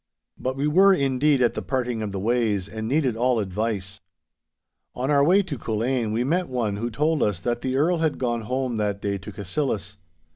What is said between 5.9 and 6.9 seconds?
we met one who